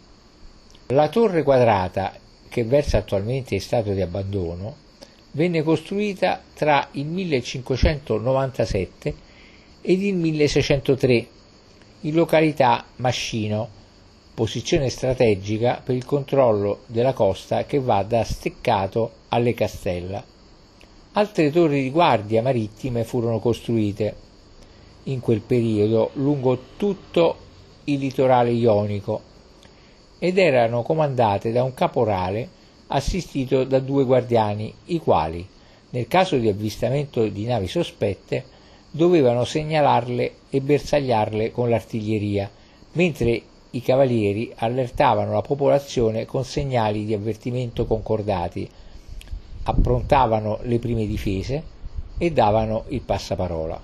La 0.92 1.08
torre 1.08 1.42
quadrata, 1.42 2.12
che 2.50 2.64
versa 2.64 2.98
attualmente 2.98 3.54
in 3.54 3.62
stato 3.62 3.92
di 3.92 4.02
abbandono, 4.02 4.76
venne 5.30 5.62
costruita 5.62 6.42
tra 6.52 6.88
il 6.92 7.06
1597 7.06 9.14
ed 9.80 10.02
il 10.02 10.14
1603 10.14 11.26
in 12.00 12.14
località 12.14 12.84
Mascino, 12.96 13.66
posizione 14.34 14.90
strategica 14.90 15.80
per 15.82 15.94
il 15.94 16.04
controllo 16.04 16.80
della 16.88 17.14
costa 17.14 17.64
che 17.64 17.80
va 17.80 18.02
da 18.02 18.22
Steccato 18.22 19.12
alle 19.28 19.54
Castella. 19.54 20.22
Altre 21.12 21.50
torri 21.50 21.84
di 21.84 21.90
guardia 21.90 22.42
marittime 22.42 23.04
furono 23.04 23.38
costruite 23.38 24.14
in 25.04 25.20
quel 25.20 25.40
periodo 25.40 26.10
lungo 26.14 26.58
tutto 26.76 27.36
il 27.84 27.98
litorale 27.98 28.50
ionico 28.50 29.30
ed 30.24 30.38
erano 30.38 30.82
comandate 30.82 31.50
da 31.50 31.64
un 31.64 31.74
caporale 31.74 32.48
assistito 32.86 33.64
da 33.64 33.80
due 33.80 34.04
guardiani, 34.04 34.72
i 34.84 35.00
quali, 35.00 35.44
nel 35.90 36.06
caso 36.06 36.36
di 36.36 36.46
avvistamento 36.46 37.26
di 37.26 37.44
navi 37.44 37.66
sospette, 37.66 38.44
dovevano 38.88 39.42
segnalarle 39.42 40.34
e 40.48 40.60
bersagliarle 40.60 41.50
con 41.50 41.68
l'artiglieria, 41.68 42.48
mentre 42.92 43.42
i 43.70 43.82
cavalieri 43.82 44.52
allertavano 44.54 45.32
la 45.32 45.42
popolazione 45.42 46.24
con 46.24 46.44
segnali 46.44 47.04
di 47.04 47.14
avvertimento 47.14 47.84
concordati, 47.84 48.70
approntavano 49.64 50.60
le 50.62 50.78
prime 50.78 51.04
difese 51.04 51.64
e 52.16 52.30
davano 52.30 52.84
il 52.90 53.00
passaparola. 53.00 53.80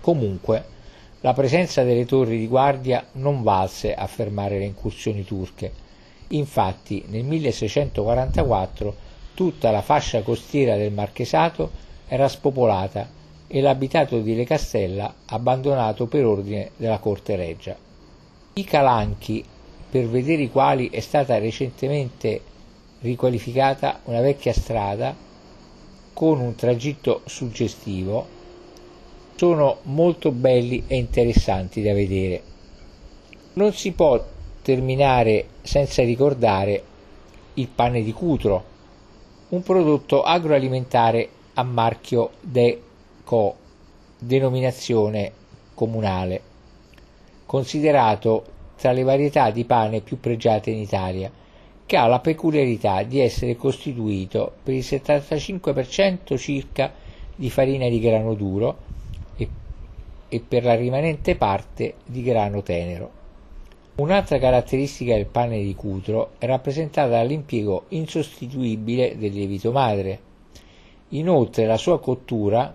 Comunque, 0.00 0.64
la 1.20 1.32
presenza 1.32 1.82
delle 1.82 2.04
torri 2.04 2.38
di 2.38 2.46
guardia 2.46 3.04
non 3.12 3.42
valse 3.42 3.94
a 3.94 4.06
fermare 4.06 4.58
le 4.58 4.64
incursioni 4.64 5.24
turche. 5.24 5.72
Infatti, 6.28 7.04
nel 7.08 7.24
1644 7.24 9.06
tutta 9.34 9.70
la 9.70 9.82
fascia 9.82 10.22
costiera 10.22 10.76
del 10.76 10.92
Marchesato 10.92 11.70
era 12.06 12.28
spopolata 12.28 13.08
e 13.46 13.60
l'abitato 13.60 14.20
di 14.20 14.34
Le 14.34 14.44
Castella 14.44 15.12
abbandonato 15.26 16.06
per 16.06 16.24
ordine 16.24 16.70
della 16.76 16.98
corte 16.98 17.34
reggia. 17.34 17.76
I 18.54 18.64
calanchi, 18.64 19.44
per 19.90 20.06
vedere 20.08 20.42
i 20.42 20.50
quali 20.50 20.90
è 20.90 21.00
stata 21.00 21.38
recentemente 21.38 22.42
riqualificata 23.00 24.00
una 24.04 24.20
vecchia 24.20 24.52
strada 24.52 25.14
con 26.12 26.40
un 26.40 26.54
tragitto 26.56 27.22
suggestivo, 27.24 28.36
sono 29.38 29.78
molto 29.84 30.32
belli 30.32 30.82
e 30.88 30.96
interessanti 30.96 31.80
da 31.80 31.92
vedere. 31.92 32.42
Non 33.52 33.72
si 33.72 33.92
può 33.92 34.20
terminare 34.62 35.46
senza 35.62 36.02
ricordare 36.02 36.82
il 37.54 37.68
pane 37.68 38.02
di 38.02 38.12
Cutro, 38.12 38.64
un 39.50 39.62
prodotto 39.62 40.24
agroalimentare 40.24 41.28
a 41.54 41.62
marchio 41.62 42.30
DECO, 42.40 43.54
denominazione 44.18 45.30
comunale, 45.72 46.40
considerato 47.46 48.44
tra 48.76 48.90
le 48.90 49.04
varietà 49.04 49.52
di 49.52 49.64
pane 49.64 50.00
più 50.00 50.18
pregiate 50.18 50.70
in 50.70 50.78
Italia, 50.78 51.30
che 51.86 51.96
ha 51.96 52.08
la 52.08 52.18
peculiarità 52.18 53.04
di 53.04 53.20
essere 53.20 53.54
costituito 53.54 54.54
per 54.64 54.74
il 54.74 54.84
75% 54.84 56.36
circa 56.36 56.92
di 57.36 57.48
farina 57.50 57.88
di 57.88 58.00
grano 58.00 58.34
duro 58.34 58.88
e 60.28 60.40
per 60.46 60.64
la 60.64 60.74
rimanente 60.74 61.36
parte 61.36 61.94
di 62.04 62.22
grano 62.22 62.62
tenero. 62.62 63.16
Un'altra 63.96 64.38
caratteristica 64.38 65.14
del 65.14 65.26
pane 65.26 65.60
di 65.60 65.74
Cutro 65.74 66.32
è 66.38 66.46
rappresentata 66.46 67.08
dall'impiego 67.08 67.86
insostituibile 67.88 69.16
del 69.18 69.32
lievito 69.32 69.72
madre. 69.72 70.20
Inoltre 71.08 71.66
la 71.66 71.76
sua 71.76 71.98
cottura 71.98 72.72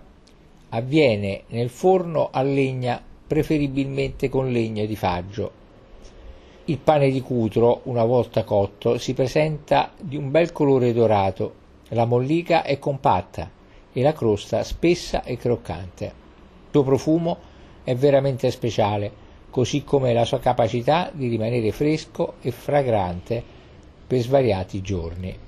avviene 0.70 1.44
nel 1.48 1.70
forno 1.70 2.28
a 2.30 2.42
legna 2.42 3.02
preferibilmente 3.26 4.28
con 4.28 4.50
legno 4.50 4.84
di 4.84 4.96
faggio. 4.96 5.62
Il 6.66 6.78
pane 6.78 7.10
di 7.10 7.20
Cutro, 7.20 7.80
una 7.84 8.04
volta 8.04 8.44
cotto, 8.44 8.98
si 8.98 9.14
presenta 9.14 9.92
di 9.98 10.16
un 10.16 10.30
bel 10.30 10.52
colore 10.52 10.92
dorato, 10.92 11.62
la 11.88 12.04
mollica 12.04 12.64
è 12.64 12.78
compatta 12.78 13.50
e 13.92 14.02
la 14.02 14.12
crosta 14.12 14.62
spessa 14.62 15.22
e 15.22 15.36
croccante 15.36 16.23
suo 16.74 16.82
profumo 16.82 17.38
è 17.84 17.94
veramente 17.94 18.50
speciale, 18.50 19.12
così 19.48 19.84
come 19.84 20.12
la 20.12 20.24
sua 20.24 20.40
capacità 20.40 21.08
di 21.12 21.28
rimanere 21.28 21.70
fresco 21.70 22.34
e 22.40 22.50
fragrante 22.50 23.40
per 24.04 24.18
svariati 24.18 24.80
giorni. 24.80 25.38